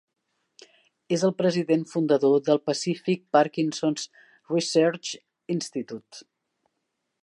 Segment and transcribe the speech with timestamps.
[1.17, 4.09] És el president fundador del Pacific Parkinson's
[4.57, 5.15] Research
[5.59, 6.29] Institute.